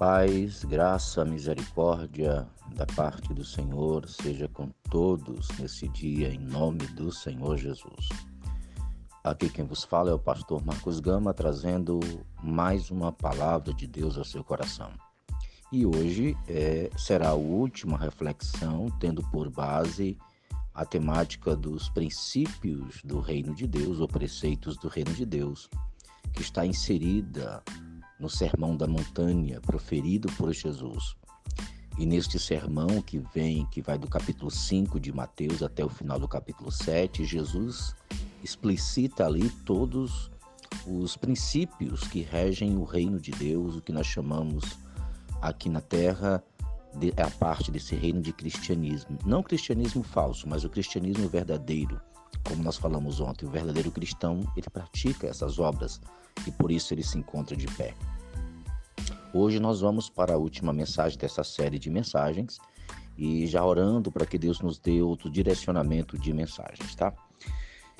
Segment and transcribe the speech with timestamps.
[0.00, 7.12] Paz, graça, misericórdia da parte do Senhor seja com todos nesse dia, em nome do
[7.12, 8.08] Senhor Jesus.
[9.22, 12.00] Aqui quem vos fala é o pastor Marcos Gama, trazendo
[12.42, 14.90] mais uma palavra de Deus ao seu coração.
[15.70, 20.16] E hoje é, será a última reflexão, tendo por base
[20.72, 25.68] a temática dos princípios do reino de Deus, ou preceitos do reino de Deus,
[26.32, 27.62] que está inserida
[28.20, 31.16] no Sermão da Montanha, proferido por Jesus.
[31.98, 36.18] E neste sermão que vem, que vai do capítulo 5 de Mateus até o final
[36.18, 37.94] do capítulo 7, Jesus
[38.42, 40.30] explicita ali todos
[40.86, 44.78] os princípios que regem o reino de Deus, o que nós chamamos
[45.42, 46.42] aqui na terra
[47.16, 49.18] é a parte desse reino de cristianismo.
[49.24, 52.00] Não cristianismo falso, mas o cristianismo verdadeiro.
[52.44, 56.00] Como nós falamos ontem, o verdadeiro cristão, ele pratica essas obras
[56.46, 57.94] e por isso ele se encontra de pé.
[59.32, 62.58] Hoje nós vamos para a última mensagem dessa série de mensagens
[63.16, 67.12] e já orando para que Deus nos dê outro direcionamento de mensagens, tá?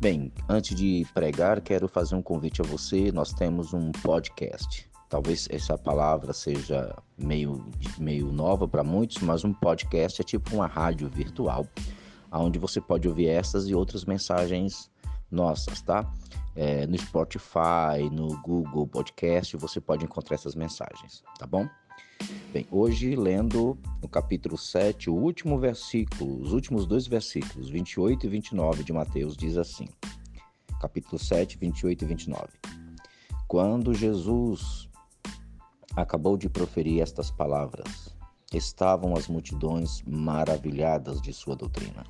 [0.00, 3.12] Bem, antes de pregar, quero fazer um convite a você.
[3.12, 4.90] Nós temos um podcast.
[5.08, 7.64] Talvez essa palavra seja meio,
[7.98, 11.68] meio nova para muitos, mas um podcast é tipo uma rádio virtual,
[12.40, 14.90] onde você pode ouvir essas e outras mensagens
[15.30, 16.10] nossas, tá?
[16.54, 21.66] É, no Spotify, no Google Podcast, você pode encontrar essas mensagens, tá bom?
[22.52, 28.28] Bem, hoje lendo no capítulo 7, o último versículo, os últimos dois versículos, 28 e
[28.28, 29.88] 29 de Mateus, diz assim:
[30.80, 32.48] capítulo 7, 28 e 29.
[33.48, 34.88] Quando Jesus
[35.96, 38.14] acabou de proferir estas palavras,
[38.56, 42.04] estavam as multidões maravilhadas de sua doutrina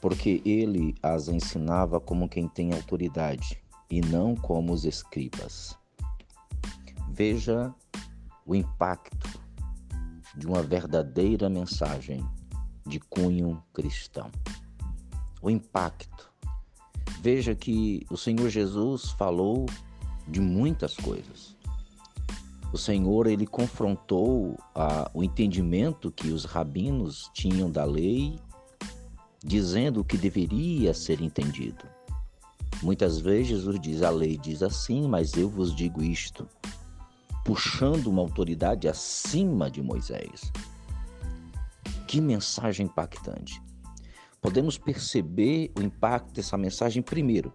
[0.00, 5.76] porque ele as ensinava como quem tem autoridade e não como os escribas.
[7.10, 7.74] Veja
[8.44, 9.40] o impacto
[10.36, 12.24] de uma verdadeira mensagem
[12.86, 14.30] de cunho cristão.
[15.42, 16.32] O impacto.
[17.20, 19.66] Veja que o Senhor Jesus falou
[20.28, 21.56] de muitas coisas.
[22.76, 28.38] O Senhor ele confrontou a, o entendimento que os rabinos tinham da lei
[29.42, 31.86] dizendo o que deveria ser entendido.
[32.82, 36.46] Muitas vezes Jesus diz: a lei diz assim, mas eu vos digo isto,
[37.46, 40.52] puxando uma autoridade acima de Moisés.
[42.06, 43.58] Que mensagem impactante!
[44.38, 47.54] Podemos perceber o impacto dessa mensagem, primeiro,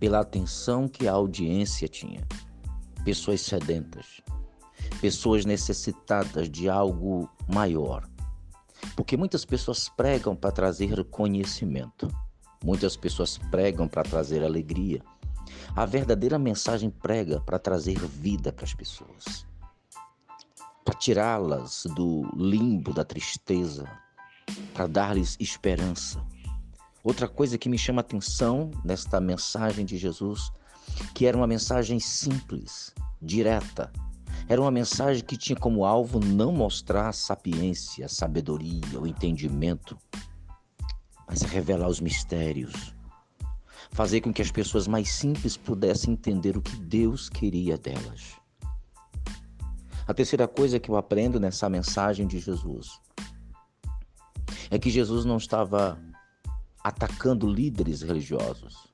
[0.00, 2.26] pela atenção que a audiência tinha.
[3.04, 4.20] Pessoas sedentas,
[5.00, 8.08] pessoas necessitadas de algo maior,
[8.96, 12.08] porque muitas pessoas pregam para trazer conhecimento,
[12.62, 15.02] muitas pessoas pregam para trazer alegria.
[15.74, 19.46] A verdadeira mensagem prega para trazer vida para as pessoas,
[20.84, 23.88] para tirá-las do limbo da tristeza,
[24.74, 26.22] para dar-lhes esperança.
[27.02, 30.52] Outra coisa que me chama a atenção nesta mensagem de Jesus,
[31.14, 33.92] que era uma mensagem simples, direta,
[34.48, 39.98] era uma mensagem que tinha como alvo não mostrar a sapiência, a sabedoria, o entendimento,
[41.26, 42.94] mas revelar os mistérios.
[43.90, 48.36] Fazer com que as pessoas mais simples pudessem entender o que Deus queria delas.
[50.06, 52.98] A terceira coisa que eu aprendo nessa mensagem de Jesus
[54.70, 55.98] é que Jesus não estava
[56.82, 58.88] atacando líderes religiosos.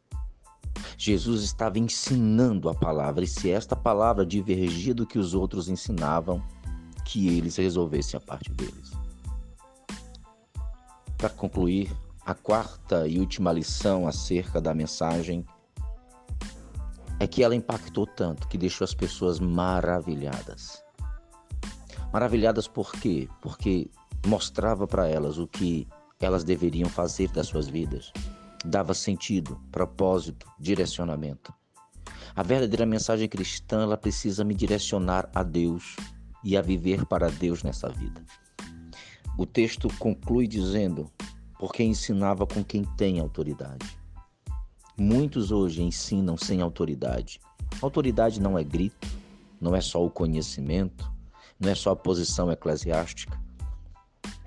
[0.97, 6.43] Jesus estava ensinando a palavra, e se esta palavra divergia do que os outros ensinavam,
[7.05, 8.93] que eles resolvessem a parte deles.
[11.19, 11.91] Para concluir,
[12.25, 15.45] a quarta e última lição acerca da mensagem
[17.21, 20.83] é que ela impactou tanto que deixou as pessoas maravilhadas.
[22.13, 23.29] Maravilhadas por quê?
[23.43, 23.91] Porque
[24.27, 25.87] mostrava para elas o que
[26.21, 28.13] elas deveriam fazer das suas vidas
[28.65, 31.53] dava sentido, propósito, direcionamento.
[32.35, 35.95] A verdadeira mensagem cristã ela precisa me direcionar a Deus
[36.43, 38.25] e a viver para Deus nessa vida.
[39.39, 41.11] O texto conclui dizendo:
[41.59, 43.99] porque ensinava com quem tem autoridade.
[44.97, 47.41] Muitos hoje ensinam sem autoridade.
[47.83, 49.09] Autoridade não é grito,
[49.61, 51.11] não é só o conhecimento,
[51.59, 53.41] não é só a posição eclesiástica.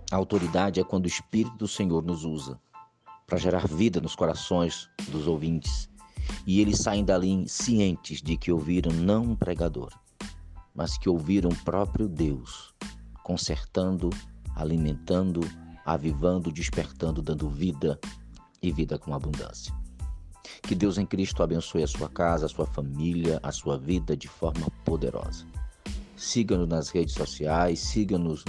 [0.10, 2.60] A autoridade é quando o Espírito do Senhor nos usa
[3.28, 5.90] para gerar vida nos corações dos ouvintes.
[6.46, 9.92] E eles saem dali cientes de que ouviram não um pregador,
[10.74, 12.74] mas que ouviram o próprio Deus,
[13.24, 14.10] consertando,
[14.56, 15.42] alimentando,
[15.86, 18.00] avivando, despertando, dando vida
[18.62, 19.74] e vida com abundância.
[20.64, 24.30] Que Deus em Cristo abençoe a sua casa, a sua família, a sua vida de
[24.30, 25.46] forma poderosa.
[26.16, 28.44] Siga-nos nas redes sociais, siga-nos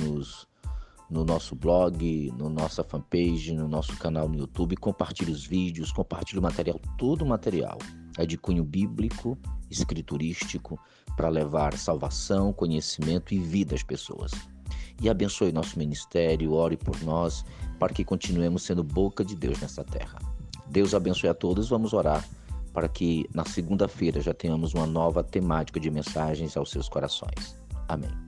[1.11, 4.77] no nosso blog, no nossa fanpage, no nosso canal no YouTube.
[4.77, 7.79] Compartilhe os vídeos, compartilhe o material, todo o material.
[8.17, 9.39] É de cunho bíblico,
[9.71, 10.79] escriturístico,
[11.17, 14.33] para levar salvação, conhecimento e vida às pessoas.
[15.01, 17.45] E abençoe nosso ministério, ore por nós,
[17.79, 20.19] para que continuemos sendo boca de Deus nessa terra.
[20.67, 21.69] Deus abençoe a todos.
[21.69, 22.25] Vamos orar
[22.73, 27.57] para que na segunda-feira já tenhamos uma nova temática de mensagens aos seus corações.
[27.89, 28.28] Amém.